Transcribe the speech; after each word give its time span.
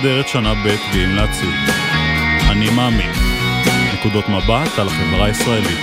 אדרת 0.00 0.28
שנה 0.28 0.54
ב' 0.54 0.92
גאים 0.92 1.14
להציג. 1.16 1.54
אני 2.50 2.70
מאמין. 2.76 3.10
נקודות 3.94 4.24
מבט 4.28 4.78
על 4.78 4.86
החברה 4.88 5.26
הישראלית. 5.26 5.78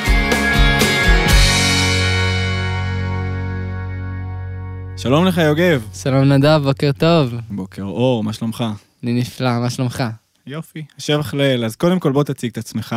שלום 4.98 5.26
לך 5.26 5.38
יוגב. 5.38 5.86
שלום 5.94 6.24
נדב, 6.24 6.62
בוקר 6.64 6.92
טוב. 6.92 7.34
בוקר 7.50 7.84
אור, 7.84 8.24
מה 8.24 8.34
שלומך? 8.34 8.64
אני 9.04 9.14
נפלא, 9.14 9.60
מה 9.60 9.70
שלומך? 9.70 10.04
יופי, 10.48 10.86
שבח 10.98 11.34
לאל. 11.34 11.66
אז 11.66 11.76
קודם 11.76 12.00
כל 12.00 12.12
בוא 12.12 12.24
תציג 12.24 12.52
את 12.52 12.58
עצמך. 12.58 12.96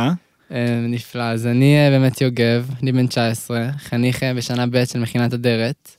אה, 0.51 0.79
נפלא, 0.89 1.23
אז 1.23 1.47
אני 1.47 1.77
אה, 1.77 1.89
באמת 1.89 2.21
יוגב, 2.21 2.69
אני 2.83 2.91
בן 2.91 3.07
19, 3.07 3.69
חניך 3.77 4.23
אה, 4.23 4.33
בשנה 4.33 4.67
ב' 4.67 4.85
של 4.85 4.99
מכינת 4.99 5.33
אדרת, 5.33 5.97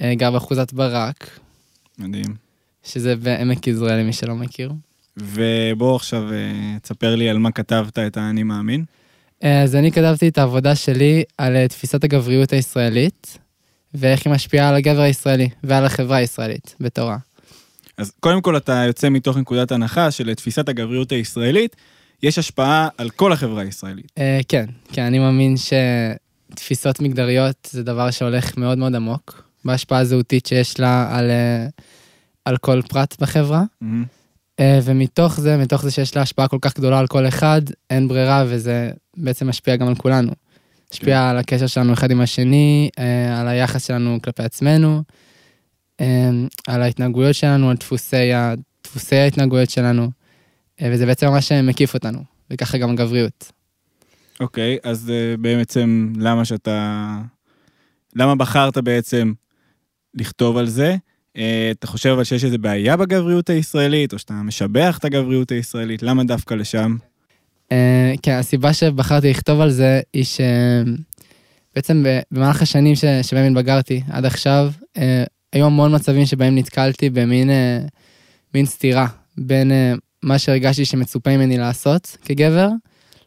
אה, 0.00 0.14
גר 0.14 0.30
באחוזת 0.30 0.72
ברק, 0.72 1.38
מדהים. 1.98 2.49
שזה 2.84 3.16
בעמק 3.16 3.66
יזרעאל, 3.66 4.00
למי 4.00 4.12
שלא 4.12 4.34
מכיר. 4.34 4.72
ובוא 5.16 5.96
עכשיו 5.96 6.32
אה, 6.32 6.78
תספר 6.82 7.14
לי 7.14 7.28
על 7.28 7.38
מה 7.38 7.50
כתבת 7.50 7.98
את 7.98 8.16
האני 8.16 8.42
מאמין. 8.42 8.84
אה, 9.44 9.62
אז 9.62 9.76
אני 9.76 9.92
כתבתי 9.92 10.28
את 10.28 10.38
העבודה 10.38 10.74
שלי 10.74 11.22
על 11.38 11.56
אה, 11.56 11.68
תפיסת 11.68 12.04
הגבריות 12.04 12.52
הישראלית, 12.52 13.38
ואיך 13.94 14.26
היא 14.26 14.32
משפיעה 14.32 14.68
על 14.68 14.74
הגבר 14.74 15.00
הישראלי 15.00 15.48
ועל 15.64 15.84
החברה 15.84 16.16
הישראלית 16.16 16.74
בתורה. 16.80 17.16
אז 17.96 18.12
קודם 18.20 18.40
כל 18.40 18.56
אתה 18.56 18.82
יוצא 18.86 19.08
מתוך 19.08 19.36
נקודת 19.36 19.72
הנחה 19.72 20.10
שלתפיסת 20.10 20.68
הגבריות 20.68 21.12
הישראלית 21.12 21.76
יש 22.22 22.38
השפעה 22.38 22.88
על 22.98 23.10
כל 23.10 23.32
החברה 23.32 23.62
הישראלית. 23.62 24.12
כן, 24.48 24.64
כן, 24.92 25.02
אני 25.02 25.18
מאמין 25.18 25.54
שתפיסות 26.52 27.00
מגדריות 27.00 27.68
זה 27.70 27.82
דבר 27.82 28.10
שהולך 28.10 28.56
מאוד 28.56 28.78
מאוד 28.78 28.94
עמוק, 28.94 29.42
בהשפעה 29.64 29.98
הזהותית 29.98 30.46
שיש 30.46 30.80
לה 30.80 31.18
על, 31.18 31.30
על 32.50 32.56
כל 32.56 32.82
פרט 32.88 33.22
בחברה. 33.22 33.64
מהמם. 33.80 34.04
אה, 34.60 34.80
ומתוך 34.84 35.40
זה, 35.40 35.56
מתוך 35.56 35.82
זה 35.82 35.90
שיש 35.90 36.16
לה 36.16 36.22
השפעה 36.22 36.48
כל 36.48 36.58
כך 36.60 36.76
גדולה 36.76 36.98
על 36.98 37.06
כל 37.06 37.28
אחד, 37.28 37.62
אין 37.90 38.08
ברירה 38.08 38.44
וזה 38.48 38.90
בעצם 39.16 39.48
משפיע 39.48 39.76
גם 39.76 39.88
על 39.88 39.94
כולנו. 39.94 40.32
משפיע 40.92 41.30
על 41.30 41.38
הקשר 41.38 41.66
שלנו 41.66 41.92
אחד 41.92 42.10
עם 42.10 42.20
השני, 42.20 42.90
אה, 42.98 43.40
על 43.40 43.48
היחס 43.48 43.86
שלנו 43.86 44.18
כלפי 44.22 44.42
עצמנו, 44.42 45.02
אה, 46.00 46.30
על 46.66 46.82
ההתנהגויות 46.82 47.34
שלנו, 47.34 47.70
על 47.70 47.76
דפוסי, 47.76 48.30
דפוסי 48.84 49.16
ההתנהגויות 49.16 49.70
שלנו, 49.70 50.10
וזה 50.82 51.06
בעצם 51.06 51.26
ממש 51.26 51.52
מקיף 51.52 51.94
אותנו, 51.94 52.18
וככה 52.50 52.78
גם 52.78 52.90
הגבריות. 52.90 53.52
אוקיי, 54.40 54.78
אז 54.82 55.10
אה, 55.10 55.36
בעצם 55.36 56.12
למה 56.16 56.44
שאתה... 56.44 57.18
למה 58.16 58.34
בחרת 58.34 58.78
בעצם 58.78 59.32
לכתוב 60.14 60.56
על 60.56 60.66
זה? 60.66 60.96
אה, 61.36 61.68
אתה 61.70 61.86
חושב 61.86 62.08
אבל 62.10 62.24
שיש 62.24 62.44
איזו 62.44 62.58
בעיה 62.58 62.96
בגבריות 62.96 63.50
הישראלית, 63.50 64.12
או 64.12 64.18
שאתה 64.18 64.34
משבח 64.34 64.98
את 64.98 65.04
הגבריות 65.04 65.52
הישראלית? 65.52 66.02
למה 66.02 66.24
דווקא 66.24 66.54
לשם? 66.54 66.96
אה, 67.72 68.12
כן, 68.22 68.32
הסיבה 68.32 68.72
שבחרתי 68.72 69.30
לכתוב 69.30 69.60
על 69.60 69.70
זה 69.70 70.00
היא 70.12 70.24
שבעצם 71.74 72.04
במהלך 72.30 72.62
השנים 72.62 72.94
שבהם 73.22 73.46
התבגרתי 73.46 74.02
עד 74.10 74.24
עכשיו, 74.24 74.72
אה, 74.96 75.24
היו 75.52 75.66
המון 75.66 75.94
מצבים 75.94 76.26
שבהם 76.26 76.58
נתקלתי 76.58 77.10
במין 77.10 77.50
מין 78.54 78.66
סתירה 78.66 79.06
בין 79.38 79.72
מה 80.22 80.38
שהרגשתי 80.38 80.84
שמצופה 80.84 81.36
ממני 81.36 81.58
לעשות 81.58 82.16
כגבר, 82.24 82.68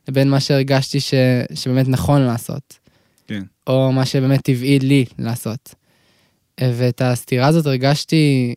לבין 0.07 0.29
מה 0.29 0.39
שהרגשתי 0.39 0.99
ש- 0.99 1.13
שבאמת 1.53 1.87
נכון 1.87 2.21
לעשות. 2.21 2.79
כן. 3.27 3.41
או 3.67 3.91
מה 3.91 4.05
שבאמת 4.05 4.41
טבעי 4.41 4.79
לי 4.79 5.05
לעשות. 5.19 5.75
ואת 6.61 7.01
הסתירה 7.01 7.47
הזאת 7.47 7.65
הרגשתי 7.65 8.53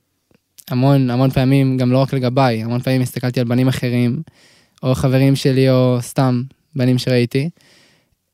המון 0.70 1.10
המון 1.10 1.30
פעמים, 1.30 1.76
גם 1.76 1.92
לא 1.92 1.98
רק 1.98 2.12
לגביי, 2.12 2.62
המון 2.62 2.80
פעמים 2.80 3.02
הסתכלתי 3.02 3.40
על 3.40 3.46
בנים 3.46 3.68
אחרים, 3.68 4.22
או 4.82 4.94
חברים 4.94 5.36
שלי, 5.36 5.70
או 5.70 5.98
סתם 6.00 6.42
בנים 6.74 6.98
שראיתי. 6.98 7.50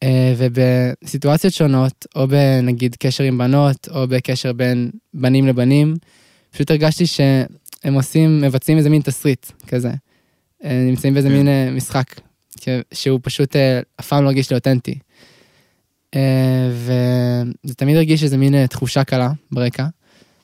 אה, 0.02 0.34
ובסיטואציות 0.36 1.54
שונות, 1.54 2.06
או 2.16 2.28
בנגיד 2.28 2.96
קשר 2.98 3.24
עם 3.24 3.38
בנות, 3.38 3.88
או 3.90 4.08
בקשר 4.08 4.52
בין 4.52 4.90
בנים 5.14 5.46
לבנים, 5.46 5.94
פשוט 6.50 6.70
הרגשתי 6.70 7.06
שהם 7.06 7.94
עושים, 7.94 8.40
מבצעים 8.40 8.78
איזה 8.78 8.90
מין 8.90 9.02
תסריט 9.02 9.46
כזה. 9.66 9.90
אה, 10.64 10.84
נמצאים 10.88 11.14
באיזה 11.14 11.28
כן. 11.28 11.34
מין 11.34 11.48
אה, 11.48 11.70
משחק, 11.70 12.20
שהוא 12.92 13.20
פשוט 13.22 13.56
אף 14.00 14.08
פעם 14.08 14.24
לא 14.24 14.28
הרגיש 14.28 14.50
לי 14.50 14.56
אותנטי. 14.56 14.98
אה, 16.14 16.70
וזה 16.72 17.74
תמיד 17.74 17.96
הרגיש 17.96 18.22
איזה 18.24 18.36
מין 18.36 18.54
אה, 18.54 18.66
תחושה 18.66 19.04
קלה 19.04 19.32
ברקע, 19.52 19.86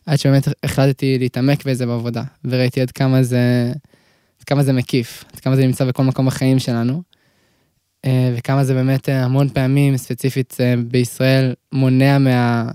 עד 0.06 0.18
שבאמת 0.18 0.48
החלטתי 0.62 1.18
להתעמק 1.18 1.64
בזה 1.64 1.86
בעבודה, 1.86 2.22
וראיתי 2.44 2.80
עד 2.80 2.90
כמה 2.90 3.22
זה, 3.22 3.72
עד 4.40 4.44
כמה 4.44 4.62
זה 4.62 4.72
מקיף, 4.72 5.24
עד 5.32 5.40
כמה 5.40 5.56
זה 5.56 5.66
נמצא 5.66 5.84
בכל 5.84 6.02
מקום 6.02 6.26
בחיים 6.26 6.58
שלנו, 6.58 7.02
אה, 8.04 8.34
וכמה 8.36 8.64
זה 8.64 8.74
באמת 8.74 9.08
המון 9.08 9.48
פעמים, 9.48 9.96
ספציפית 9.96 10.56
בישראל, 10.88 11.54
מונע 11.72 12.18
מה, 12.18 12.70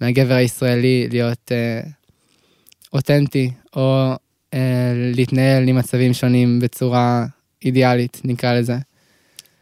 מהגבר 0.00 0.34
הישראלי 0.34 1.08
להיות 1.10 1.52
אותנטי, 2.92 3.50
או 3.76 4.12
להתנהל 5.14 5.68
עם 5.68 5.76
מצבים 5.76 6.14
שונים 6.14 6.60
בצורה 6.60 7.26
אידיאלית, 7.64 8.20
נקרא 8.24 8.54
לזה. 8.54 8.76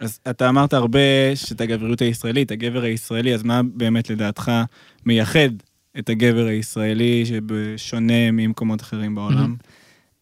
אז 0.00 0.20
אתה 0.30 0.48
אמרת 0.48 0.72
הרבה 0.72 0.98
שאת 1.34 1.60
הגבריות 1.60 2.00
הישראלית, 2.02 2.50
הגבר 2.50 2.82
הישראלי, 2.82 3.34
אז 3.34 3.42
מה 3.42 3.60
באמת 3.62 4.10
לדעתך 4.10 4.52
מייחד 5.06 5.48
את 5.98 6.08
הגבר 6.08 6.46
הישראלי 6.46 7.26
שבשונה 7.26 8.30
ממקומות 8.30 8.82
אחרים 8.82 9.14
בעולם? 9.14 9.56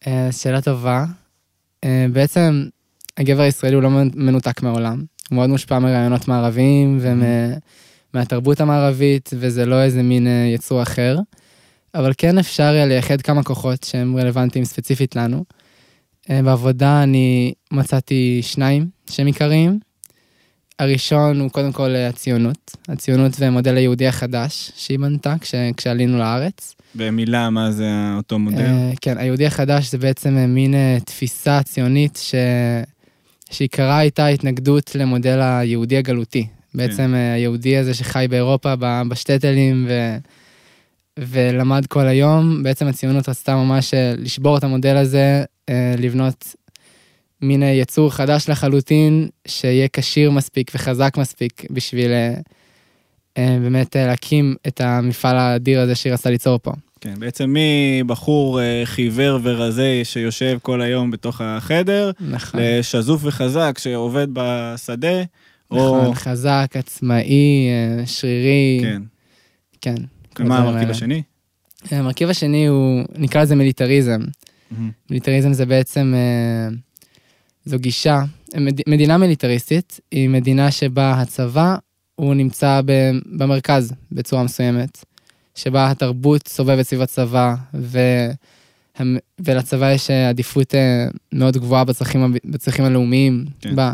אה, 0.07 0.31
שאלה 0.31 0.61
טובה. 0.61 1.05
אה, 1.83 2.05
בעצם 2.13 2.65
הגבר 3.17 3.41
הישראלי 3.41 3.75
הוא 3.75 3.83
לא 3.83 3.89
מנותק 4.15 4.63
מהעולם. 4.63 5.03
הוא 5.29 5.35
מאוד 5.35 5.49
מושפע 5.49 5.79
מרעיונות 5.79 6.27
מערביים 6.27 6.99
ומהתרבות 8.13 8.61
המערבית, 8.61 9.29
וזה 9.33 9.65
לא 9.65 9.81
איזה 9.81 10.03
מין 10.03 10.27
אה, 10.27 10.51
יצור 10.53 10.81
אחר. 10.81 11.17
אבל 11.95 12.11
כן 12.17 12.37
אפשר 12.37 12.71
לייחד 12.71 13.21
כמה 13.21 13.43
כוחות 13.43 13.83
שהם 13.83 14.17
רלוונטיים 14.17 14.65
ספציפית 14.65 15.15
לנו. 15.15 15.43
אה, 16.29 16.41
בעבודה 16.43 17.03
אני 17.03 17.53
מצאתי 17.71 18.39
שניים 18.43 18.87
שהם 19.09 19.27
עיקריים. 19.27 19.79
הראשון 20.79 21.39
הוא 21.39 21.49
קודם 21.49 21.71
כל 21.71 21.89
אה, 21.89 22.07
הציונות, 22.07 22.75
הציונות 22.87 23.31
ומודל 23.39 23.75
היהודי 23.75 24.07
החדש 24.07 24.71
שהיא 24.75 24.99
בנתה 24.99 25.35
כש, 25.41 25.55
כשעלינו 25.77 26.17
לארץ. 26.17 26.75
במילה, 26.95 27.49
מה 27.49 27.71
זה 27.71 27.91
אותו 28.17 28.39
מודל? 28.39 28.65
אה, 28.65 28.91
כן, 29.01 29.17
היהודי 29.17 29.45
החדש 29.45 29.91
זה 29.91 29.97
בעצם 29.97 30.45
מין 30.47 30.73
תפיסה 31.05 31.63
ציונית 31.63 32.19
ש... 32.21 32.35
שעיקרה 33.51 33.97
הייתה 33.97 34.27
התנגדות 34.27 34.95
למודל 34.95 35.39
היהודי 35.41 35.97
הגלותי. 35.97 36.47
בעצם 36.75 37.13
אה, 37.15 37.33
היהודי 37.33 37.77
הזה 37.77 37.93
שחי 37.93 38.25
באירופה 38.29 38.73
בשטטלים 39.09 39.85
ו... 39.89 40.17
ולמד 41.19 41.85
כל 41.85 42.07
היום, 42.07 42.63
בעצם 42.63 42.87
הציונות 42.87 43.29
רצתה 43.29 43.55
ממש 43.55 43.93
אה, 43.93 44.13
לשבור 44.17 44.57
את 44.57 44.63
המודל 44.63 44.97
הזה, 44.97 45.43
אה, 45.69 45.95
לבנות 45.97 46.55
מין 47.41 47.63
יצור 47.63 48.11
חדש 48.11 48.49
לחלוטין, 48.49 49.27
שיהיה 49.47 49.87
כשיר 49.93 50.31
מספיק 50.31 50.71
וחזק 50.75 51.17
מספיק 51.17 51.65
בשביל 51.71 52.11
אה, 53.37 53.57
באמת 53.61 53.95
להקים 53.95 54.55
את 54.67 54.81
המפעל 54.81 55.37
האדיר 55.37 55.79
הזה 55.79 55.95
שהיא 55.95 56.13
רצתה 56.13 56.29
ליצור 56.29 56.59
פה. 56.61 56.71
כן, 57.01 57.13
בעצם 57.19 57.55
מבחור 57.55 58.59
חיוור 58.85 59.39
ורזה 59.43 60.01
שיושב 60.03 60.57
כל 60.61 60.81
היום 60.81 61.11
בתוך 61.11 61.41
החדר, 61.41 62.11
נכון. 62.19 62.59
לשזוף 62.63 63.21
וחזק 63.25 63.77
שעובד 63.79 64.27
בשדה, 64.33 65.23
או... 65.71 65.77
נכון, 65.77 66.15
חזק, 66.15 66.71
עצמאי, 66.73 67.69
שרירי. 68.05 68.79
כן. 68.81 69.01
כן. 69.81 70.14
הדברים 70.39 70.61
המרכיב. 70.63 70.89
השני? 70.89 71.21
המרכיב 71.91 72.29
השני 72.29 72.67
הוא, 72.67 73.03
נקרא 73.15 73.41
לזה 73.41 73.55
מיליטריזם. 73.55 74.21
מיליטריזם 75.09 75.53
זה 75.53 75.65
בעצם, 75.65 76.13
אה, 76.15 76.75
זו 77.65 77.79
גישה, 77.79 78.23
מד- 78.57 78.81
מדינה 78.89 79.17
מיליטריסטית 79.17 79.99
היא 80.11 80.29
מדינה 80.29 80.71
שבה 80.71 81.21
הצבא 81.21 81.75
הוא 82.15 82.33
נמצא 82.35 82.81
במרכז 83.37 83.93
בצורה 84.11 84.43
מסוימת, 84.43 85.05
שבה 85.55 85.91
התרבות 85.91 86.47
סובבת 86.47 86.85
סביב 86.85 87.01
הצבא, 87.01 87.55
ו... 87.73 87.99
הם- 88.97 89.17
ולצבא 89.39 89.91
יש 89.91 90.09
אה, 90.09 90.29
עדיפות 90.29 90.75
אה, 90.75 91.07
מאוד 91.33 91.57
גבוהה 91.57 91.83
בצרכים, 91.83 92.33
בצרכים 92.45 92.85
הלאומיים 92.85 93.45
כן. 93.61 93.75
בה. 93.75 93.93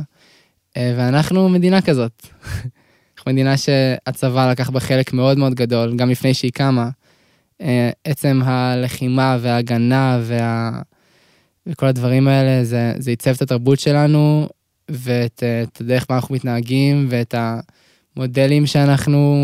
ואנחנו 0.78 1.50
מדינה 1.50 1.82
כזאת. 1.82 2.12
אנחנו 3.22 3.32
מדינה 3.32 3.58
שהצבא 3.58 4.52
לקח 4.52 4.70
בה 4.70 4.80
חלק 4.80 5.14
מאוד 5.14 5.38
מאוד 5.38 5.54
גדול, 5.54 5.96
גם 5.96 6.10
לפני 6.10 6.34
שהיא 6.34 6.52
קמה. 6.52 6.90
אה, 7.62 7.90
עצם 8.04 8.42
הלחימה 8.44 9.38
וההגנה 9.42 10.20
וה... 10.22 10.82
וכל 11.68 11.86
הדברים 11.86 12.28
האלה, 12.28 12.64
זה, 12.64 12.94
זה 12.98 13.10
עיצב 13.10 13.32
את 13.32 13.42
התרבות 13.42 13.80
שלנו 13.80 14.50
ואת 14.90 15.44
אה, 15.44 15.64
את 15.64 15.82
הדרך 15.82 16.06
בה 16.10 16.16
אנחנו 16.16 16.36
מתנהגים 16.36 17.08
ואת 17.10 17.36
המודלים 18.18 18.66
שאנחנו 18.66 19.36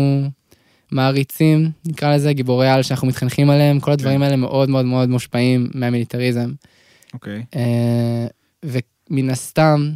מעריצים, 0.92 1.70
נקרא 1.86 2.14
לזה, 2.14 2.32
גיבורי 2.32 2.68
על 2.68 2.82
שאנחנו 2.82 3.08
מתחנכים 3.08 3.50
עליהם, 3.50 3.80
כל 3.80 3.92
הדברים 3.92 4.22
האלה 4.22 4.36
מאוד 4.36 4.70
מאוד 4.70 4.84
מאוד 4.84 5.08
מושפעים 5.08 5.70
מהמיליטריזם. 5.74 6.52
אוקיי. 7.14 7.44
אה, 7.56 8.26
ומן 8.64 9.30
הסתם, 9.30 9.90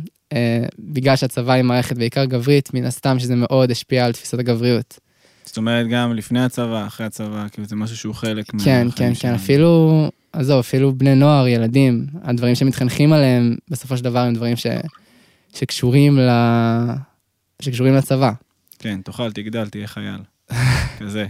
בגלל 0.78 1.16
שהצבא 1.16 1.52
היא 1.52 1.62
מערכת 1.62 1.96
בעיקר 1.96 2.24
גברית, 2.24 2.74
מן 2.74 2.84
הסתם 2.84 3.18
שזה 3.18 3.36
מאוד 3.36 3.70
השפיע 3.70 4.04
על 4.04 4.12
תפיסת 4.12 4.38
הגבריות. 4.38 4.98
זאת 5.44 5.56
אומרת, 5.56 5.86
גם 5.88 6.12
לפני 6.12 6.44
הצבא, 6.44 6.86
אחרי 6.86 7.06
הצבא, 7.06 7.46
כאילו 7.52 7.66
זה 7.66 7.76
משהו 7.76 7.96
שהוא 7.96 8.14
חלק 8.14 8.50
כן, 8.50 8.56
מהחיים 8.56 8.90
כן, 8.90 9.08
כן, 9.08 9.14
שלנו. 9.14 9.36
אפילו, 9.36 10.10
עזוב, 10.32 10.58
אפילו 10.58 10.94
בני 10.94 11.14
נוער, 11.14 11.48
ילדים, 11.48 12.06
הדברים 12.22 12.54
שמתחנכים 12.54 13.12
עליהם, 13.12 13.56
בסופו 13.68 13.96
של 13.96 14.04
דבר 14.04 14.18
הם 14.18 14.34
דברים 14.34 14.56
ש, 14.56 14.66
שקשורים 15.54 16.18
ל... 16.18 16.30
שקשורים 17.62 17.94
לצבא. 17.94 18.32
כן, 18.78 19.00
תאכל, 19.04 19.32
תגדל, 19.32 19.68
תהיה 19.68 19.86
חייל. 19.86 20.20
כזה. 20.98 21.26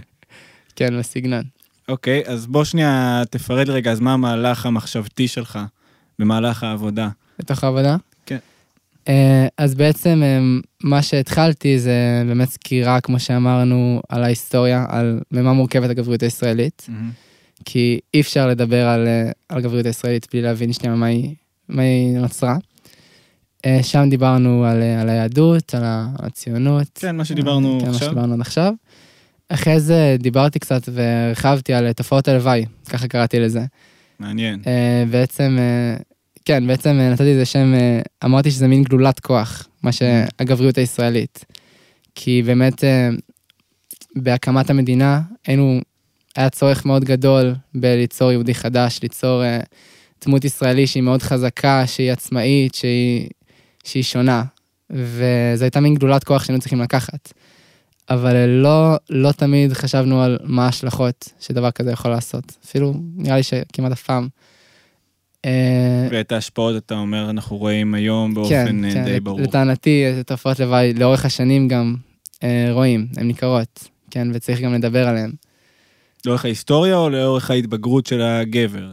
כן, 0.77 0.99
בסגנון. 0.99 1.45
אוקיי, 1.89 2.23
אז 2.27 2.47
בוא 2.47 2.65
שנייה 2.65 3.23
תפרט 3.31 3.69
רגע, 3.69 3.93
אז 3.93 4.01
מה 4.01 4.13
המהלך 4.13 4.67
המחשבתי 4.67 5.29
שלך 5.29 5.59
במהלך 6.19 6.63
העבודה? 6.63 7.09
בתוך 7.39 7.65
העבודה? 7.65 7.97
כן. 8.27 8.39
אה, 9.09 9.47
אז 9.59 9.75
בעצם 9.75 10.23
אה, 10.23 10.39
מה 10.83 11.03
שהתחלתי 11.03 11.79
זה 11.79 12.23
באמת 12.27 12.49
סקירה, 12.49 13.01
כמו 13.01 13.19
שאמרנו, 13.19 14.01
על 14.09 14.25
ההיסטוריה, 14.25 14.87
על 14.89 15.21
ממה 15.31 15.53
מורכבת 15.53 15.91
הגבריות 15.91 16.23
הישראלית. 16.23 16.87
כי 17.65 18.01
אי 18.15 18.21
אפשר 18.21 18.47
לדבר 18.47 18.89
על, 18.89 19.07
אה, 19.07 19.31
על 19.49 19.59
הגבריות 19.59 19.87
הישראלית 19.87 20.27
בלי 20.33 20.43
להבין 20.43 20.73
שנייה 20.73 20.97
מה 20.97 21.07
היא, 21.07 21.35
מה 21.69 21.83
היא 21.83 22.19
נוצרה. 22.19 22.57
שם 23.83 24.07
דיברנו 24.11 24.65
על, 24.65 24.83
על 24.83 25.09
היהדות, 25.09 25.75
על 25.75 25.83
הציונות. 26.19 26.87
כן, 26.95 27.17
מה 27.17 27.25
שדיברנו 27.25 27.79
כן, 27.81 27.87
מה 27.87 27.93
עכשיו. 27.93 28.09
שדיברנו 28.09 28.35
עד 28.35 28.41
עכשיו. 28.41 28.73
אחרי 29.49 29.81
זה 29.81 30.17
דיברתי 30.19 30.59
קצת 30.59 30.83
והרחבתי 30.93 31.73
על 31.73 31.93
תופעות 31.93 32.29
הלוואי, 32.29 32.65
ככה 32.89 33.09
קראתי 33.09 33.41
לזה. 33.41 33.65
מעניין. 34.19 34.63
בעצם, 35.11 35.59
כן, 36.45 36.67
בעצם 36.67 36.99
אה, 37.01 37.11
נתתי 37.11 37.35
לזה 37.35 37.45
שם, 37.45 37.75
אה, 37.75 38.01
אמרתי 38.25 38.51
שזה 38.51 38.69
מין 38.69 38.83
גלולת 38.83 39.21
כוח, 39.21 39.69
מה 39.83 39.93
שהגבריות 39.93 40.79
הישראלית. 40.79 41.45
כי 42.15 42.43
באמת 42.43 42.85
אה, 42.85 43.09
בהקמת 44.17 44.71
המדינה 44.71 45.21
היינו, 45.47 45.81
היה 46.37 46.51
צורך 46.51 46.87
מאוד 46.87 47.05
גדול 47.05 47.55
בליצור 47.75 48.33
יהודי 48.33 48.55
חדש, 48.55 48.99
ליצור 49.03 49.43
דמות 50.25 50.45
ישראלי 50.45 50.87
שהיא 50.87 51.03
מאוד 51.03 51.23
חזקה, 51.23 51.87
שהיא 51.87 52.13
עצמאית, 52.13 52.75
שהיא, 52.75 53.29
שהיא 53.85 54.03
שונה. 54.03 54.45
וזו 54.91 55.65
הייתה 55.65 55.81
מין 55.81 55.95
גלולת 55.95 56.25
כוח 56.25 56.45
שהיינו 56.45 56.61
צריכים 56.61 56.81
לקחת. 56.81 57.33
אבל 58.11 58.47
לא, 58.47 58.97
לא 59.11 59.33
תמיד 59.33 59.73
חשבנו 59.73 60.23
על 60.23 60.39
מה 60.45 60.65
ההשלכות 60.65 61.29
שדבר 61.41 61.71
כזה 61.71 61.91
יכול 61.91 62.11
לעשות. 62.11 62.57
אפילו 62.65 62.95
נראה 63.17 63.37
לי 63.37 63.43
שכמעט 63.43 63.93
אף 63.93 64.03
פעם. 64.03 64.29
אה, 65.45 66.09
ואת 66.11 66.33
ההשפעות, 66.33 66.77
אתה 66.77 66.95
אומר, 66.95 67.31
אנחנו 67.31 67.57
רואים 67.57 67.95
היום 67.95 68.29
כן, 68.31 68.35
באופן 68.35 68.85
אה, 68.85 68.93
כן, 68.93 69.05
די 69.05 69.17
לת- 69.17 69.23
ברור. 69.23 69.41
לטענתי, 69.41 70.05
את 70.21 70.27
תופעות 70.27 70.61
לוואי 70.61 70.95
לאורך 70.95 71.25
השנים 71.25 71.69
גם 71.69 71.95
אה, 72.43 72.69
רואים, 72.71 73.07
הן 73.17 73.27
ניכרות, 73.27 73.89
כן, 74.11 74.29
וצריך 74.35 74.61
גם 74.61 74.75
לדבר 74.75 75.09
עליהן. 75.09 75.31
לאורך 76.27 76.45
ההיסטוריה 76.45 76.97
או 76.97 77.11
לאורך 77.11 77.51
ההתבגרות 77.51 78.07
של 78.07 78.23
הגבר? 78.23 78.93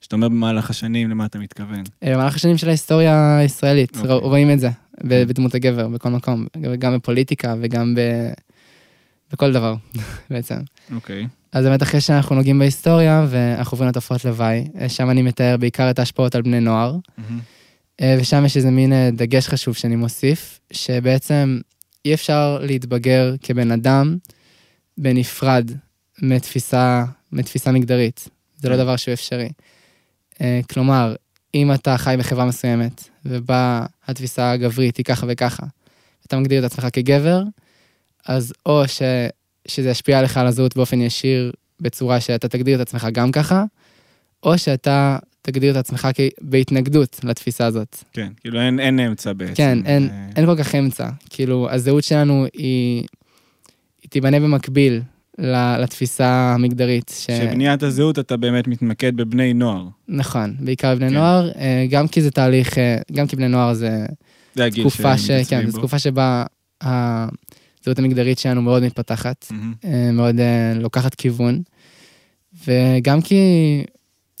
כשאתה 0.00 0.16
אומר 0.16 0.28
במהלך 0.28 0.70
השנים, 0.70 1.10
למה 1.10 1.26
אתה 1.26 1.38
מתכוון? 1.38 1.82
אה, 2.02 2.14
במהלך 2.14 2.34
השנים 2.36 2.56
של 2.58 2.68
ההיסטוריה 2.68 3.38
הישראלית, 3.38 3.96
אוקיי. 3.96 4.10
רוא- 4.10 4.20
רואים 4.22 4.50
את 4.50 4.60
זה 4.60 4.68
ב- 5.04 5.22
בדמות 5.22 5.54
הגבר 5.54 5.88
בכל 5.88 6.08
מקום, 6.08 6.46
גם 6.78 6.94
בפוליטיקה 6.94 7.54
וגם 7.60 7.94
ב... 7.94 8.00
בכל 9.32 9.52
דבר 9.52 9.74
בעצם. 10.30 10.54
אוקיי. 10.94 11.26
אז 11.52 11.64
באמת 11.64 11.82
אחרי 11.82 12.00
שאנחנו 12.00 12.36
נוגעים 12.36 12.58
בהיסטוריה 12.58 13.26
ואנחנו 13.28 13.74
עוברים 13.74 13.88
לתופעות 13.90 14.24
לוואי, 14.24 14.68
אה, 14.80 14.88
שם 14.88 15.10
אני 15.10 15.22
מתאר 15.22 15.56
בעיקר 15.56 15.90
את 15.90 15.98
ההשפעות 15.98 16.34
על 16.34 16.42
בני 16.42 16.60
נוער, 16.60 16.96
אה, 18.00 18.16
ושם 18.20 18.44
יש 18.44 18.56
איזה 18.56 18.70
מין 18.70 18.92
אה, 18.92 19.10
דגש 19.12 19.48
חשוב 19.48 19.74
שאני 19.74 19.96
מוסיף, 19.96 20.60
שבעצם 20.72 21.60
אי 22.04 22.14
אפשר 22.14 22.58
להתבגר 22.62 23.34
כבן 23.42 23.70
אדם 23.70 24.16
בנפרד 24.98 25.70
מתפיסה, 26.22 27.04
מתפיסה 27.32 27.72
מגדרית. 27.72 28.28
זה 28.56 28.68
לא 28.68 28.74
כן. 28.74 28.82
דבר 28.82 28.96
שהוא 28.96 29.12
אפשרי. 29.12 29.48
כלומר, 30.70 31.14
אם 31.54 31.72
אתה 31.72 31.98
חי 31.98 32.14
בחברה 32.18 32.44
מסוימת, 32.44 33.08
ובה 33.24 33.86
התפיסה 34.06 34.50
הגברית 34.50 34.96
היא 34.96 35.04
ככה 35.04 35.26
וככה, 35.28 35.66
אתה 36.26 36.36
מגדיר 36.36 36.66
את 36.66 36.72
עצמך 36.72 36.86
כגבר, 36.92 37.42
אז 38.26 38.52
או 38.66 38.88
ש, 38.88 39.02
שזה 39.70 39.90
ישפיע 39.90 40.18
עליך 40.18 40.36
על 40.36 40.46
הזהות 40.46 40.76
באופן 40.76 41.00
ישיר, 41.00 41.52
בצורה 41.80 42.20
שאתה 42.20 42.48
תגדיר 42.48 42.76
את 42.76 42.80
עצמך 42.80 43.06
גם 43.12 43.32
ככה, 43.32 43.64
או 44.42 44.58
שאתה 44.58 45.18
תגדיר 45.42 45.70
את 45.72 45.76
עצמך 45.76 46.08
בהתנגדות 46.40 47.20
לתפיסה 47.24 47.66
הזאת. 47.66 47.96
כן, 48.12 48.32
כאילו 48.40 48.60
אין, 48.60 48.80
אין 48.80 49.00
אמצע 49.00 49.32
בעצם. 49.32 49.54
כן, 49.54 49.78
אין, 49.84 50.08
אה, 50.10 50.28
אין 50.36 50.46
כל 50.46 50.56
כך 50.56 50.74
אמצע. 50.74 51.08
כאילו, 51.30 51.70
הזהות 51.70 52.04
שלנו 52.04 52.46
היא, 52.54 53.04
היא 54.02 54.10
תיבנה 54.10 54.40
במקביל 54.40 55.02
לתפיסה 55.78 56.52
המגדרית. 56.54 57.12
ש... 57.18 57.26
שבניית 57.26 57.82
הזהות 57.82 58.18
אתה 58.18 58.36
באמת 58.36 58.68
מתמקד 58.68 59.16
בבני 59.16 59.54
נוער. 59.54 59.84
נכון, 60.08 60.56
בעיקר 60.60 60.94
בני 60.94 61.08
כן. 61.08 61.14
נוער, 61.14 61.50
אה, 61.56 61.86
גם 61.90 62.08
כי 62.08 62.22
זה 62.22 62.30
תהליך, 62.30 62.78
אה, 62.78 62.96
גם 63.12 63.26
כי 63.26 63.36
בני 63.36 63.48
נוער 63.48 63.74
זה 63.74 64.06
זה 64.54 64.64
הגיל 64.64 64.82
תקופה 64.82 65.18
ש... 65.18 65.30
כן. 65.30 65.70
זו 65.70 65.78
תקופה 65.78 65.98
שבה 65.98 66.44
הזהות 67.82 67.98
המגדרית 67.98 68.38
שלנו 68.38 68.62
מאוד 68.62 68.82
מתפתחת. 68.82 69.46
אה, 69.84 70.12
מאוד 70.12 70.40
אה, 70.40 70.72
לוקחת 70.74 71.14
כיוון, 71.14 71.62
וגם 72.66 73.20
כי 73.20 73.36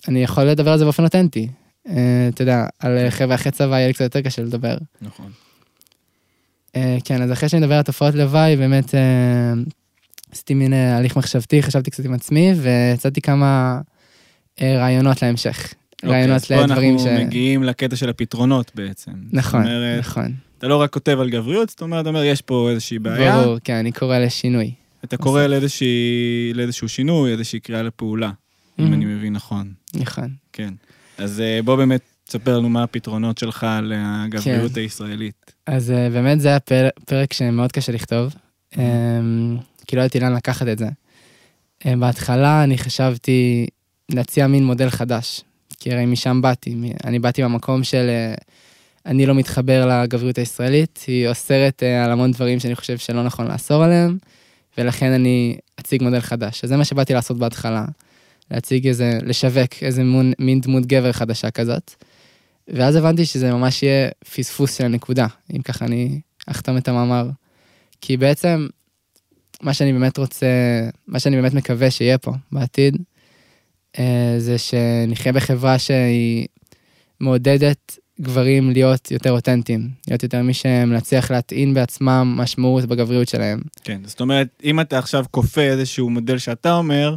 אני 0.08 0.22
יכול 0.22 0.44
לדבר 0.44 0.72
על 0.72 0.78
זה 0.78 0.84
באופן 0.84 1.04
אותנטי. 1.04 1.48
אה, 1.88 2.28
אתה 2.28 2.42
יודע, 2.42 2.66
על 2.78 3.10
חבר'ה 3.10 3.34
אחרי 3.34 3.52
צבא 3.52 3.76
יהיה 3.76 3.86
לי 3.86 3.92
קצת 3.92 4.04
יותר 4.04 4.20
קשה 4.20 4.42
לדבר. 4.42 4.76
נכון. 5.02 5.30
כן, 7.04 7.22
אז 7.22 7.32
אחרי 7.32 7.48
שאני 7.48 7.60
מדבר 7.60 7.74
על 7.74 7.82
תופעות 7.82 8.14
לוואי, 8.14 8.56
באמת 8.56 8.94
עשיתי 10.32 10.54
מין 10.54 10.72
הליך 10.72 11.16
מחשבתי, 11.16 11.62
חשבתי 11.62 11.90
קצת 11.90 12.04
עם 12.04 12.14
עצמי, 12.14 12.52
והצעתי 12.56 13.20
כמה 13.20 13.80
רעיונות 14.62 15.22
להמשך. 15.22 15.74
אוקיי, 16.02 16.10
רעיונות 16.10 16.36
אז 16.36 16.44
פה 16.44 16.60
לדברים 16.60 16.98
ש... 16.98 17.06
אנחנו 17.06 17.24
מגיעים 17.24 17.62
לקטע 17.62 17.96
של 17.96 18.08
הפתרונות 18.08 18.72
בעצם. 18.74 19.12
נכון, 19.32 19.60
אומרת, 19.60 19.98
נכון. 19.98 20.32
אתה 20.60 20.68
לא 20.68 20.76
רק 20.76 20.92
כותב 20.92 21.16
על 21.20 21.30
גבריות, 21.30 21.68
זאת 21.70 21.82
אומרת, 21.82 22.00
אתה 22.00 22.08
אומר, 22.08 22.24
יש 22.24 22.40
פה 22.42 22.68
איזושהי 22.70 22.98
בעיה, 22.98 23.42
ברור, 23.42 23.58
כן, 23.64 23.74
אני 23.74 23.92
קורא 23.92 24.18
לשינוי. 24.18 24.72
אתה 25.04 25.16
קורא 25.16 25.46
לאיזושהי- 25.46 26.52
לאיזשהו 26.54 26.88
שינוי, 26.88 27.32
איזושהי 27.32 27.60
קריאה 27.60 27.82
לפעולה, 27.82 28.30
אם 28.78 28.84
Mhm. 28.90 28.94
אני 28.94 29.04
מבין 29.04 29.32
נכון. 29.32 29.72
נכון. 29.94 30.30
כן. 30.52 30.74
אז 31.18 31.40
אה, 31.40 31.60
בוא 31.64 31.76
באמת 31.76 32.00
תספר 32.24 32.58
לנו 32.58 32.68
מה 32.68 32.82
הפתרונות 32.82 33.38
שלך 33.38 33.66
לגבריות 33.82 34.72
כן. 34.72 34.80
הישראלית. 34.80 35.52
אז 35.66 35.90
אה, 35.90 36.10
באמת 36.10 36.40
זה 36.40 36.48
היה 36.48 36.60
פר- 36.60 36.88
פרק 37.06 37.32
שמאוד 37.32 37.72
קשה 37.72 37.92
לכתוב, 37.92 38.34
אמ, 38.78 39.56
כי 39.86 39.96
לא 39.96 40.00
ידעתי 40.00 40.20
לאן 40.20 40.32
לקחת 40.34 40.66
את 40.68 40.78
זה. 40.78 40.88
אה, 41.86 41.96
בהתחלה 41.96 42.64
אני 42.64 42.78
חשבתי 42.78 43.66
להציע 44.12 44.46
מין 44.46 44.64
מודל 44.64 44.90
חדש, 44.90 45.40
כי 45.80 45.92
הרי 45.92 46.06
משם 46.06 46.42
באתי, 46.42 46.74
אני 47.04 47.18
באתי 47.18 47.42
במקום 47.44 47.84
של 47.84 48.06
אני 49.06 49.26
לא 49.26 49.34
מתחבר 49.34 49.86
לגבריות 49.86 50.38
הישראלית, 50.38 51.04
היא 51.06 51.28
אוסרת 51.28 51.82
אה, 51.82 52.04
על 52.04 52.10
המון 52.10 52.32
דברים 52.32 52.60
שאני 52.60 52.74
חושב 52.74 52.98
שלא 52.98 53.22
נכון 53.22 53.48
לאסור 53.48 53.84
עליהם, 53.84 54.18
ולכן 54.78 55.12
אני 55.12 55.58
אציג 55.80 56.02
מודל 56.02 56.20
חדש. 56.20 56.64
אז 56.64 56.70
זה 56.70 56.76
מה 56.76 56.84
שבאתי 56.84 57.14
לעשות 57.14 57.38
בהתחלה, 57.38 57.84
להציג 58.50 58.86
איזה, 58.86 59.18
לשווק 59.22 59.82
איזה 59.82 60.04
מון, 60.04 60.32
מין 60.38 60.60
דמות 60.60 60.86
גבר 60.86 61.12
חדשה 61.12 61.50
כזאת. 61.50 61.94
ואז 62.68 62.96
הבנתי 62.96 63.24
שזה 63.24 63.52
ממש 63.52 63.82
יהיה 63.82 64.08
פספוס 64.34 64.78
של 64.78 64.84
הנקודה, 64.84 65.26
אם 65.56 65.62
ככה 65.62 65.84
אני 65.84 66.20
אחתום 66.46 66.76
את 66.76 66.88
המאמר. 66.88 67.28
כי 68.00 68.16
בעצם, 68.16 68.66
מה 69.62 69.74
שאני 69.74 69.92
באמת 69.92 70.18
רוצה, 70.18 70.46
מה 71.06 71.18
שאני 71.18 71.36
באמת 71.36 71.54
מקווה 71.54 71.90
שיהיה 71.90 72.18
פה 72.18 72.32
בעתיד, 72.52 72.96
אה, 73.98 74.34
זה 74.38 74.58
שנחיה 74.58 75.32
בחברה 75.32 75.78
שהיא 75.78 76.46
מעודדת 77.20 77.98
גברים 78.20 78.70
להיות 78.70 79.10
יותר 79.10 79.30
אותנטיים, 79.32 79.88
להיות 80.08 80.22
יותר 80.22 80.42
מי 80.42 80.54
שהם 80.54 80.92
להצליח 80.92 81.30
להטעין 81.30 81.74
בעצמם 81.74 82.34
משמעות 82.36 82.84
בגבריות 82.84 83.28
שלהם. 83.28 83.60
כן, 83.84 84.00
זאת 84.04 84.20
אומרת, 84.20 84.48
אם 84.64 84.80
אתה 84.80 84.98
עכשיו 84.98 85.24
כופה 85.30 85.60
איזשהו 85.60 86.10
מודל 86.10 86.38
שאתה 86.38 86.72
אומר, 86.74 87.16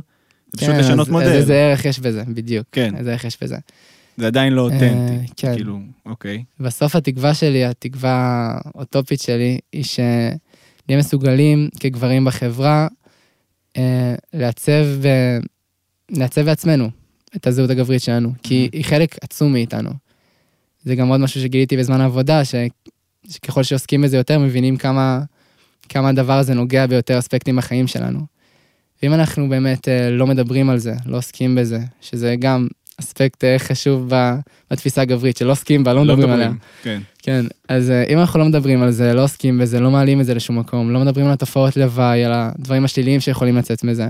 זה 0.51 0.57
פשוט 0.57 0.69
כן, 0.69 0.79
לשנות 0.79 1.07
אז, 1.07 1.11
מודל. 1.13 1.25
אז 1.25 1.33
איזה 1.33 1.53
ערך 1.55 1.85
יש 1.85 1.99
בזה, 1.99 2.23
בדיוק. 2.27 2.67
כן. 2.71 2.95
איזה 2.95 3.11
ערך 3.11 3.23
יש 3.23 3.37
בזה. 3.43 3.57
זה 4.17 4.27
עדיין 4.27 4.53
לא 4.53 4.61
אותנטי. 4.61 4.85
אה, 4.85 5.17
כן. 5.37 5.55
כאילו, 5.55 5.79
אוקיי. 6.05 6.43
בסוף 6.59 6.95
התקווה 6.95 7.33
שלי, 7.33 7.65
התקווה 7.65 8.13
האוטופית 8.75 9.21
שלי, 9.21 9.59
היא 9.73 9.83
שנהיה 9.83 10.99
מסוגלים 10.99 11.69
כגברים 11.79 12.25
בחברה 12.25 12.87
אה, 13.77 14.15
לעצב, 14.33 14.85
ב- 15.01 15.39
לעצב 16.17 16.41
בעצמנו 16.41 16.89
את 17.35 17.47
הזהות 17.47 17.69
הגברית 17.69 18.01
שלנו, 18.01 18.31
כי 18.43 18.67
Mhm. 18.71 18.75
היא 18.77 18.85
חלק 18.85 19.15
עצום 19.21 19.53
מאיתנו. 19.53 19.89
זה 20.83 20.95
גם 20.95 21.07
עוד 21.07 21.19
משהו 21.19 21.41
שגיליתי 21.41 21.77
בזמן 21.77 22.01
העבודה, 22.01 22.45
ש, 22.45 22.55
שככל 23.29 23.63
שעוסקים 23.63 24.01
בזה 24.01 24.17
יותר, 24.17 24.39
מבינים 24.39 24.77
כמה, 24.77 25.21
כמה 25.89 26.09
הדבר 26.09 26.33
הזה 26.33 26.53
נוגע 26.53 26.87
ביותר 26.87 27.19
אספקטים 27.19 27.55
בחיים 27.55 27.87
שלנו. 27.87 28.33
ואם 29.03 29.13
אנחנו 29.13 29.49
באמת 29.49 29.87
אה, 29.87 30.09
לא 30.09 30.27
מדברים 30.27 30.69
על 30.69 30.77
זה, 30.77 30.93
לא 31.05 31.17
עוסקים 31.17 31.55
בזה, 31.55 31.79
שזה 32.01 32.35
גם 32.39 32.67
אספקט 32.99 33.43
אה, 33.43 33.59
חשוב 33.59 34.07
ב- 34.09 34.35
בתפיסה 34.71 35.01
הגברית, 35.01 35.37
שלא 35.37 35.51
עוסקים 35.51 35.83
בה, 35.83 35.93
לא 35.93 36.03
מדברים 36.03 36.29
עליה. 36.29 36.51
כן. 36.83 37.01
כן, 37.19 37.45
אז 37.69 37.89
אה, 37.89 38.03
אם 38.03 38.19
אנחנו 38.19 38.39
לא 38.39 38.45
מדברים 38.45 38.83
על 38.83 38.91
זה, 38.91 39.13
לא 39.13 39.23
עוסקים 39.23 39.59
בזה, 39.59 39.79
לא 39.79 39.91
מעלים 39.91 40.21
את 40.21 40.25
זה 40.25 40.33
לשום 40.33 40.59
מקום, 40.59 40.91
לא 40.91 40.99
מדברים 40.99 41.25
על 41.25 41.33
התופעות 41.33 41.77
לוואי, 41.77 42.25
על 42.25 42.31
הדברים 42.35 42.85
השליליים 42.85 43.19
שיכולים 43.19 43.57
לצאת 43.57 43.83
מזה, 43.83 44.07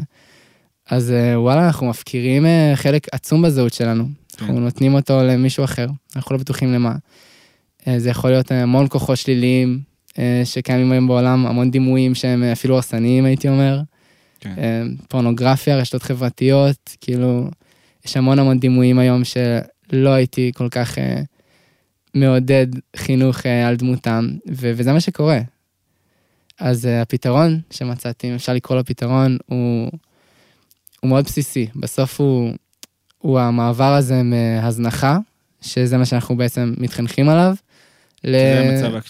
אז 0.90 1.14
וואלה, 1.36 1.66
אנחנו 1.66 1.88
מפקירים 1.88 2.46
חלק 2.76 3.08
עצום 3.12 3.42
בזהות 3.42 3.74
שלנו. 3.74 4.23
כן. 4.36 4.46
אנחנו 4.46 4.60
נותנים 4.60 4.94
אותו 4.94 5.24
למישהו 5.24 5.64
אחר, 5.64 5.88
אנחנו 6.16 6.36
לא 6.36 6.42
בטוחים 6.42 6.74
למה. 6.74 6.96
אה, 7.88 8.00
זה 8.00 8.10
יכול 8.10 8.30
להיות 8.30 8.52
אה, 8.52 8.64
המון 8.64 8.88
כוחות 8.90 9.18
שליליים 9.18 9.80
אה, 10.20 10.42
שקיימים 10.46 10.92
היום 10.92 11.08
בעולם, 11.08 11.46
המון 11.46 11.72
דימויים 11.72 12.16
שהם 12.16 12.44
אפילו 12.44 12.76
הרסניים, 12.76 13.26
הייתי 13.26 13.50
אומר. 13.50 13.82
כן. 14.40 14.56
פורנוגרפיה, 15.10 15.78
רשתות 15.78 16.04
חברתיות, 16.04 16.96
כאילו, 17.02 17.48
יש 18.06 18.18
המון 18.18 18.40
המון 18.40 18.60
דימויים 18.60 19.00
היום 19.00 19.22
שלא 19.24 20.10
הייתי 20.10 20.52
כל 20.56 20.70
כך 20.70 20.98
מעודד 22.14 22.68
חינוך 22.96 23.46
על 23.46 23.76
דמותם, 23.76 24.30
ו- 24.52 24.72
וזה 24.76 24.94
מה 24.94 25.00
שקורה. 25.00 25.40
אז 26.60 26.86
הפתרון 26.86 27.60
שמצאתי, 27.72 28.30
אם 28.30 28.36
אפשר 28.36 28.54
לקרוא 28.54 28.78
לו 28.78 28.86
פתרון, 28.86 29.38
הוא, 29.46 29.92
הוא 31.02 31.10
מאוד 31.10 31.26
בסיסי. 31.26 31.68
בסוף 31.76 32.22
הוא, 32.22 32.54
הוא 33.24 33.40
המעבר 33.40 33.94
הזה 33.94 34.22
מהזנחה, 34.24 35.18
שזה 35.62 35.98
מה 35.98 36.06
שאנחנו 36.06 36.38
בעצם 36.38 36.74
מתחנכים 36.78 37.30
עליו, 37.30 37.56
ל- 38.24 38.38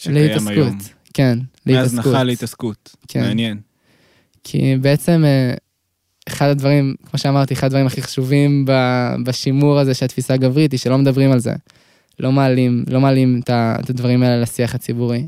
להתעסקות. 0.10 0.94
כן, 1.14 1.40
להתעסקות. 1.66 1.96
מהזנחה 1.96 2.24
להתעסקות. 2.24 2.96
כן. 3.08 3.22
מעניין. 3.22 3.58
כי 4.44 4.76
בעצם 4.82 5.24
אה, 5.26 5.54
אחד 6.28 6.48
הדברים, 6.48 6.96
כמו 7.10 7.20
שאמרתי, 7.20 7.54
אחד 7.54 7.68
הדברים 7.68 7.86
הכי 7.88 8.02
חשובים 8.02 8.66
בשימור 9.26 9.80
הזה 9.80 9.94
של 9.94 10.06
התפיסה 10.06 10.34
הגברית, 10.34 10.72
היא 10.72 10.80
שלא 10.80 10.98
מדברים 10.98 11.32
על 11.32 11.40
זה. 11.40 11.54
לא 12.20 12.32
מעלים, 12.32 12.84
לא 12.88 13.02
מעלים 13.02 13.42
את 13.44 13.90
הדברים 13.90 14.24
האלה 14.24 14.42
לשיח 14.42 14.76
הציבורי. 14.76 15.28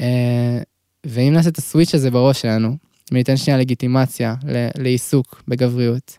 אה, 0.00 0.58
ואם 1.06 1.32
נעשה 1.32 1.48
את 1.48 1.58
הסוויץ' 1.58 1.94
הזה 1.94 2.10
בראש 2.10 2.40
שלנו, 2.42 2.76
וניתן 3.12 3.36
שנייה 3.36 3.58
לגיטימציה 3.58 4.34
לעיסוק 4.78 5.42
בגבריות, 5.48 6.18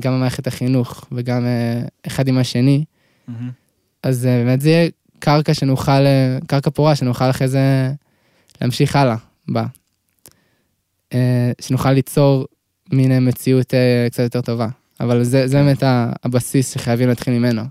גם 0.00 0.12
במערכת 0.12 0.46
החינוך 0.46 1.04
וגם 1.12 1.44
אה, 1.44 1.82
אחד 2.06 2.28
עם 2.28 2.38
השני. 2.38 2.84
אז 4.02 4.26
אה, 4.26 4.44
באמת 4.44 4.60
זה 4.60 4.70
יהיה 4.70 4.88
קרקע 5.18 5.54
שנוכל, 5.54 5.90
אה, 5.92 6.38
קרקע 6.46 6.70
פורה 6.70 6.96
שנוכל 6.96 7.30
אחרי 7.30 7.48
זה 7.48 7.92
להמשיך 8.60 8.96
הלאה 8.96 9.16
בה. 9.48 9.66
אה, 11.14 11.52
שנוכל 11.60 11.92
ליצור 11.92 12.46
מין 12.92 13.12
אה, 13.12 13.20
מציאות 13.20 13.74
אה, 13.74 14.06
קצת 14.10 14.22
יותר 14.22 14.40
טובה. 14.40 14.68
אבל 15.00 15.24
זה, 15.24 15.46
זה 15.48 15.56
באמת 15.56 15.82
ה- 15.82 16.12
הבסיס 16.24 16.72
שחייבים 16.74 17.08
להתחיל 17.08 17.34
ממנו. 17.38 17.62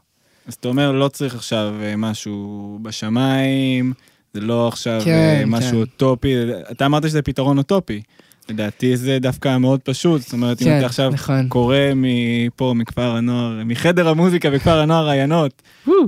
אז 0.47 0.53
אתה 0.53 0.67
אומר, 0.67 0.91
לא 0.91 1.07
צריך 1.07 1.35
עכשיו 1.35 1.73
אה, 1.81 1.95
משהו 1.95 2.79
בשמיים, 2.81 3.93
זה 4.33 4.41
לא 4.41 4.67
עכשיו 4.67 5.01
כן, 5.05 5.11
אה, 5.39 5.45
משהו 5.45 5.69
כן. 5.71 5.77
אוטופי, 5.77 6.33
אתה 6.71 6.85
אמרת 6.85 7.03
שזה 7.03 7.21
פתרון 7.21 7.57
אוטופי. 7.57 8.01
לדעתי 8.50 8.97
זה 8.97 9.17
דווקא 9.21 9.57
מאוד 9.57 9.79
פשוט, 9.81 10.21
זאת 10.21 10.33
אומרת, 10.33 10.62
אם 10.62 10.67
כן, 10.67 10.77
אתה 10.77 10.85
עכשיו 10.85 11.12
נכון. 11.12 11.47
קורא 11.50 11.77
מפה, 11.95 12.73
מכפר 12.75 13.15
הנוער, 13.15 13.62
מחדר 13.65 14.09
המוזיקה 14.09 14.50
בכפר 14.51 14.79
הנוער 14.79 15.05
רעיונות 15.05 15.62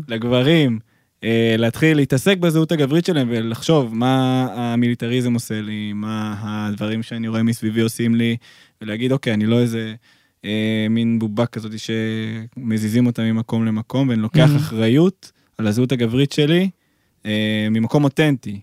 לגברים, 0.08 0.80
אה, 1.24 1.56
להתחיל 1.58 1.98
להתעסק 1.98 2.38
בזהות 2.38 2.72
הגברית 2.72 3.06
שלהם 3.06 3.27
ולחשוב 3.32 3.96
מה 3.96 4.48
המיליטריזם 4.56 5.34
עושה 5.34 5.62
לי, 5.62 5.94
מה 5.94 6.36
הדברים 6.39 7.04
שאני 7.04 7.27
רואה 7.27 7.44
מסביבי 7.44 7.82
עושים 7.82 8.15
לי, 8.15 8.38
ולהגיד, 8.82 9.12
אוקיי, 9.12 9.34
אני 9.34 9.46
לא 9.46 9.60
איזה 9.60 9.94
אה, 10.46 10.88
מין 10.89 11.20
בובה 11.20 11.46
כזאת 11.46 11.72
שמזיזים 11.80 13.06
אותה 13.06 13.22
ממקום 13.24 13.65
למקום, 13.65 14.10
ואני 14.10 14.22
לוקח 14.22 14.50
Mhm. 14.54 14.58
אחריות 14.58 15.32
על 15.58 15.68
הזהות 15.68 15.92
הגברית 15.92 16.32
שלי 16.32 16.70
אה, 17.25 17.68
ממקום 17.72 18.04
אותנטי, 18.04 18.60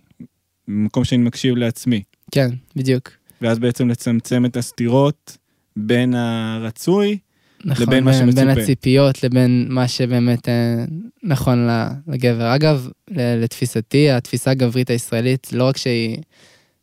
ממקום 0.68 1.04
שאני 1.04 1.22
מקשיב 1.22 1.56
לעצמי. 1.56 2.02
כן, 2.30 2.48
בדיוק. 2.76 3.10
ואז 3.42 3.58
בעצם 3.58 3.88
לצמצם 3.88 4.44
את 4.44 4.56
הסתירות 4.56 5.36
בין 5.76 6.14
הרצוי 6.14 7.18
נכון, 7.64 7.82
לבין 7.86 8.04
מה 8.04 8.10
בין- 8.12 8.20
בין 8.30 8.36
שמצופה. 8.44 8.60
הציפיות 8.62 9.22
לבין 9.24 9.66
מה 9.70 9.88
שבאמת 9.88 10.48
אה, 10.48 10.84
נכון 11.22 11.68
לגבר. 12.08 12.54
אגב, 12.54 12.88
לתפיסתי, 13.10 14.10
התפיסה 14.10 14.50
הגברית 14.50 14.90
הישראלית, 14.90 15.52
לא 15.52 15.64
רק 15.64 15.76
שהיא 15.76 16.16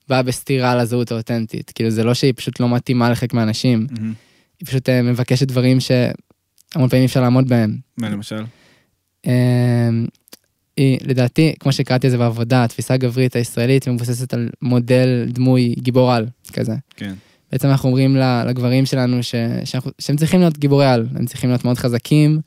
באה 0.10 0.24
בסתירה 0.24 0.76
לזהות 0.76 1.12
האותנטית, 1.12 1.72
כאילו 1.76 1.90
זה 1.90 2.04
לא 2.04 2.14
שהיא 2.14 2.34
פשוט 2.36 2.60
לא 2.60 2.70
מתאימה 2.76 3.10
לחלק 3.10 3.34
מהאנשים, 3.34 3.88
מהמם. 3.92 4.14
היא 4.60 4.68
פשוט 4.68 4.90
אה, 4.90 5.02
מבקשת 5.02 5.48
דברים 5.48 5.78
שהמון 5.80 6.90
פעמים 6.90 7.06
אפשר 7.06 7.22
לעמוד 7.22 7.50
בהם. 7.50 7.78
מה 7.98 8.10
למשל? 8.10 8.44
היא, 10.80 10.98
לדעתי, 11.04 11.54
כמו 11.60 11.72
שקראתי 11.72 12.08
את 12.08 12.12
זה 12.12 12.18
בעבודה, 12.18 12.64
התפיסה 12.64 12.94
הגברית 12.94 13.36
הישראלית 13.36 13.88
מבוססת 13.88 14.34
על 14.34 14.50
מודל 14.62 15.26
דמוי 15.28 15.76
גיבור 15.80 16.12
על, 16.12 16.28
כזה. 16.54 16.74
כן. 16.96 17.14
בעצם 17.52 17.68
אנחנו 17.68 17.90
אומרים 17.90 18.16
לגברים 18.48 18.86
שלנו 18.86 19.24
ש, 19.24 19.36
שאנחנו, 19.66 19.92
שהם 20.00 20.18
צריכים 20.18 20.40
להיות 20.40 20.58
גיבורי 20.58 20.86
על, 20.86 21.08
הם 21.16 21.26
צריכים 21.26 21.50
להיות 21.50 21.66
מאוד 21.66 21.78
חזקים, 21.78 22.40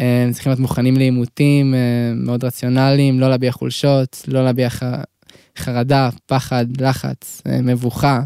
אה, 0.00 0.22
הם 0.22 0.32
צריכים 0.32 0.50
להיות 0.50 0.60
מוכנים 0.60 0.96
לעימותים, 0.96 1.74
אה, 1.74 1.78
מאוד 2.14 2.44
רציונליים, 2.44 3.20
לא 3.20 3.30
להביע 3.30 3.52
חולשות, 3.52 4.24
לא 4.28 4.44
להביע 4.44 4.70
ח, 4.70 4.82
חרדה, 5.58 6.08
פחד, 6.26 6.66
לחץ, 6.80 7.42
אה, 7.46 7.62
מבוכה, 7.62 8.20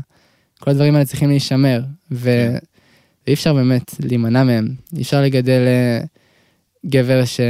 כל 0.60 0.70
הדברים 0.70 0.94
האלה 0.94 1.04
צריכים 1.04 1.28
להישמר, 1.28 1.82
ו, 2.10 2.24
כן. 2.24 2.58
ואי 3.26 3.34
אפשר 3.34 3.54
באמת 3.54 3.94
להימנע 4.00 4.44
מהם, 4.44 4.68
אי 4.96 5.02
אפשר 5.02 5.22
לגדל 5.22 5.60
גבר 6.86 7.24
ש, 7.24 7.40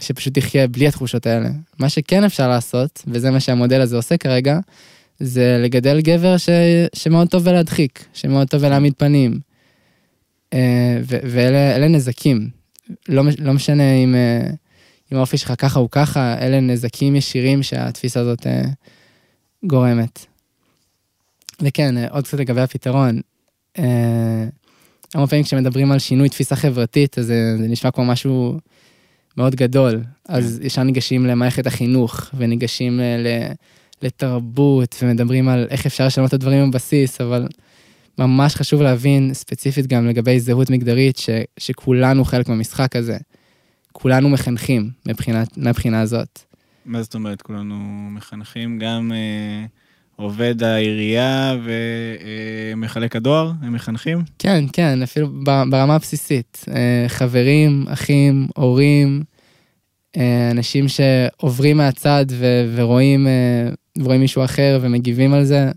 שפשוט 0.00 0.36
יחיה 0.36 0.68
בלי 0.68 0.88
התחושות 0.88 1.26
האלה. 1.26 1.48
מה 1.78 1.88
שכן 1.88 2.24
אפשר 2.24 2.48
לעשות, 2.48 3.02
וזה 3.06 3.30
מה 3.30 3.40
שהמודל 3.40 3.80
הזה 3.80 3.96
עושה 3.96 4.16
כרגע, 4.16 4.58
זה 5.20 5.58
לגדל 5.62 6.00
גבר 6.00 6.36
ש... 6.36 6.48
שמאוד 6.94 7.28
טוב 7.28 7.44
בלהדחיק, 7.44 8.04
שמאוד 8.12 8.48
טוב 8.48 8.62
בלהעמיד 8.62 8.92
פנים. 8.96 9.40
אה, 10.52 10.98
ו- 11.02 11.20
ואלה 11.22 11.76
אלה 11.76 11.88
נזקים. 11.88 12.48
לא, 13.08 13.22
לא 13.38 13.52
משנה 13.52 13.94
אם, 13.94 14.14
אה, 14.14 14.50
אם 15.12 15.16
האופי 15.16 15.36
שלך 15.36 15.52
ככה 15.58 15.80
או 15.80 15.90
ככה, 15.90 16.38
אלה 16.40 16.60
נזקים 16.60 17.16
ישירים 17.16 17.62
שהתפיסה 17.62 18.20
הזאת 18.20 18.46
אה, 18.46 18.62
גורמת. 19.64 20.26
וכן, 21.60 21.94
עוד 22.10 22.24
קצת 22.24 22.38
לגבי 22.38 22.60
הפתרון. 22.60 23.20
המון 25.14 25.26
פעמים 25.28 25.44
כשמדברים 25.44 25.92
על 25.92 25.98
שינוי 25.98 26.28
תפיסה 26.28 26.56
חברתית, 26.56 27.18
אז 27.18 27.26
זה, 27.26 27.56
זה 27.58 27.68
נשמע 27.68 27.90
כמו 27.90 28.04
משהו 28.04 28.58
מאוד 29.36 29.54
גדול. 29.54 30.02
אז 30.28 30.60
ישר 30.62 30.82
ניגשים 30.82 31.26
למערכת 31.26 31.66
החינוך, 31.66 32.30
וניגשים 32.34 33.00
אה, 33.00 33.16
ל... 33.18 33.52
לתרבות 34.02 34.96
ומדברים 35.02 35.48
על 35.48 35.66
איך 35.70 35.86
אפשר 35.86 36.06
לשנות 36.06 36.28
את 36.28 36.34
הדברים 36.34 36.70
בבסיס, 36.70 37.20
אבל 37.20 37.48
ממש 38.18 38.54
חשוב 38.54 38.82
להבין 38.82 39.34
ספציפית 39.34 39.86
גם 39.86 40.08
לגבי 40.08 40.40
זהות 40.40 40.70
מגדרית, 40.70 41.16
ש, 41.16 41.30
שכולנו 41.58 42.24
חלק 42.24 42.48
מהמשחק 42.48 42.96
הזה. 42.96 43.18
כולנו 43.92 44.28
מחנכים 44.28 44.90
מבחינת, 45.08 45.58
מהבחינה 45.58 46.00
הזאת. 46.00 46.38
מה 46.84 47.02
זאת 47.02 47.14
אומרת, 47.14 47.42
כולנו 47.42 47.74
מחנכים, 48.10 48.78
גם 48.78 49.12
אה, 49.12 49.66
עובד 50.22 50.62
העירייה 50.62 51.56
ומחלק 52.74 53.16
הדואר, 53.16 53.52
הם 53.62 53.72
מחנכים? 53.72 54.22
כן, 54.38 54.64
כן, 54.72 55.02
אפילו 55.02 55.28
ברמה 55.44 55.94
הבסיסית. 55.94 56.64
אה, 56.74 57.04
חברים, 57.08 57.84
אחים, 57.88 58.48
הורים, 58.56 59.22
אה, 60.16 60.50
אנשים 60.50 60.86
שעוברים 60.88 61.76
מהצד 61.76 62.26
ו- 62.30 62.72
ורואים, 62.74 63.26
אה, 63.26 63.68
ורואים 63.98 64.20
מישהו 64.20 64.44
אחר 64.44 64.78
ומגיבים 64.82 65.34
על 65.34 65.44
זה, 65.44 65.70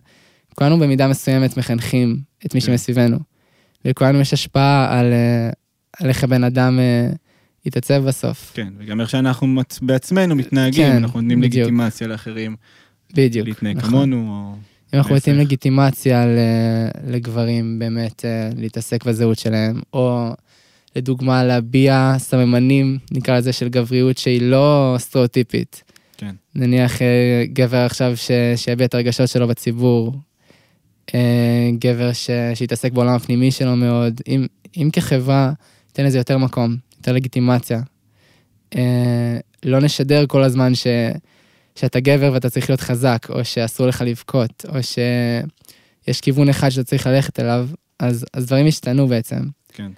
כולנו 0.55 0.79
במידה 0.79 1.07
מסוימת 1.07 1.57
מחנכים 1.57 2.17
את 2.45 2.55
מי 2.55 2.61
כן. 2.61 2.67
שמסביבנו. 2.67 3.17
לכולנו 3.85 4.19
יש 4.19 4.33
השפעה 4.33 4.99
על, 4.99 5.13
אה, 5.13 5.49
על 5.99 6.09
איך 6.09 6.23
הבן 6.23 6.43
אדם 6.43 6.79
אה, 6.79 7.09
יתעצב 7.65 8.03
בסוף. 8.07 8.51
כן, 8.53 8.67
וגם 8.77 9.01
איך 9.01 9.09
שאנחנו 9.09 9.61
בעצמנו 9.81 10.35
מתנהגים, 10.35 10.87
כן, 10.87 10.95
אנחנו 10.95 11.21
נותנים. 11.21 11.41
לגיטימציה 11.41 12.07
לאחרים 12.07 12.55
בדיוק. 13.15 13.47
להתנהג 13.47 13.77
נכון. 13.77 13.89
כמונו, 13.89 14.17
או... 14.29 14.55
אם 14.93 14.99
אנחנו 14.99 15.15
נותנים. 15.15 15.37
לגיטימציה 15.37 16.25
לגברים 17.07 17.79
באמת 17.79 18.25
אה, 18.25 18.49
להתעסק 18.57 19.03
בזהות 19.05 19.39
שלהם, 19.39 19.81
או 19.93 20.29
לדוגמה 20.95 21.43
להביע 21.43 22.15
סממנים, 22.17 22.97
נקרא 23.11 23.37
לזה, 23.37 23.53
של 23.53 23.69
גבריות 23.69 24.17
שהיא 24.17 24.41
לא 24.41 24.95
סטריאוטיפית. 24.97 25.83
כן. 26.17 26.35
נניח 26.55 27.01
אה, 27.01 27.43
גבר 27.53 27.77
עכשיו 27.77 28.17
ש- 28.17 28.31
שיביע 28.55 28.85
את 28.85 28.93
הרגשות 28.93 29.29
שלו 29.29 29.47
בציבור, 29.47 30.13
אה, 31.15 31.69
גבר 31.79 32.13
ש- 32.13 32.29
שיתעסק 32.53 32.91
בעולם 32.91 33.13
הפנימי 33.13 33.51
שלו 33.51 33.75
מאוד, 33.75 34.21
אם, 34.27 34.45
אם 34.77 34.89
כחברה 34.93 35.51
ניתן 35.87 36.05
לזה 36.05 36.17
יותר 36.17 36.37
מקום, 36.37 36.75
יותר 36.97 37.13
לגיטימציה. 37.13 37.81
לא 39.65 39.79
נשדר 39.81 40.25
כל 40.27 40.43
הזמן 40.43 40.75
ש... 40.75 40.87
שאתה 41.75 41.99
גבר 41.99 42.31
ואתה 42.33 42.49
צריך 42.49 42.69
להיות 42.69 42.81
חזק, 42.81 43.27
או 43.29 43.45
שאסור 43.45 43.87
לך 43.87 44.01
לבכות, 44.01 44.65
או 44.69 44.83
שיש 44.83 46.21
כיוון 46.21 46.49
אחד 46.49 46.69
שאתה 46.69 46.83
צריך 46.83 47.07
ללכת 47.07 47.39
אליו, 47.39 47.69
אז, 47.99 48.25
אז 48.33 48.45
דברים 48.45 48.67
ישתנו 48.67 49.07
בעצם. 49.07 49.39
כן. 49.73 49.91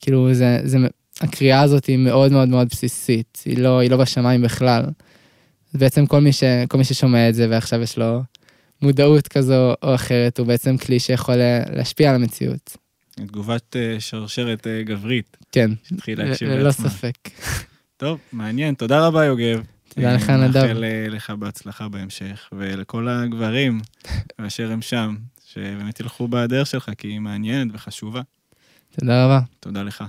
כאילו 0.00 0.34
זה, 0.34 0.60
זה, 0.64 0.78
הקריאה 1.20 1.60
הזאת 1.60 1.84
היא 1.84 1.98
מאוד 1.98 2.32
מאוד 2.32 2.48
מאוד 2.48 2.68
בסיסית, 2.68 3.42
היא 3.44 3.58
לא, 3.58 3.78
היא 3.78 3.90
לא 3.90 3.96
בשמיים 3.96 4.42
בכלל. 4.42 4.84
בעצם 5.74 6.06
כל 6.06 6.20
מי, 6.20 6.32
ש, 6.32 6.44
כל 6.68 6.78
מי 6.78 6.84
ששומע 6.84 7.28
את 7.28 7.34
זה 7.34 7.46
ועכשיו 7.50 7.82
יש 7.82 7.98
לו 7.98 8.22
מודעות 8.82 9.28
כזו 9.28 9.74
או 9.82 9.94
אחרת, 9.94 10.38
הוא 10.38 10.46
בעצם 10.46 10.76
כלי 10.76 11.00
שיכול 11.00 11.34
להשפיע 11.72 12.10
על 12.10 12.16
המציאות. 12.16 12.76
תגובת 13.10 13.76
אה, 13.76 13.96
שרשרת 14.00 14.66
אה, 14.66 14.82
גברית, 14.82 15.36
כן, 15.52 15.70
שתתחיל 15.84 16.22
להקשיב 16.22 16.48
ללא 16.48 16.62
לעצמה. 16.62 16.88
ספק. 16.88 17.14
טוב, 17.96 18.18
מעניין, 18.32 18.74
תודה 18.74 19.06
רבה 19.06 19.24
יוגב. 19.24 19.62
תודה 19.94 20.14
לך, 20.14 20.30
אה, 20.30 20.36
נדב. 20.36 20.62
מאחל 20.62 20.84
אה, 20.84 21.06
לך 21.08 21.30
בהצלחה 21.30 21.88
בהמשך, 21.88 22.48
ולכל 22.52 23.08
הגברים 23.08 23.80
באשר 24.38 24.72
הם 24.72 24.82
שם, 24.82 25.16
שבאמת 25.46 26.00
ילכו 26.00 26.28
בדרך 26.28 26.66
שלך, 26.66 26.90
כי 26.98 27.08
היא 27.08 27.20
מעניינת 27.20 27.70
וחשובה. 27.74 28.22
תודה 29.00 29.24
רבה. 29.24 29.40
תודה 29.60 29.82
לך. 29.82 30.04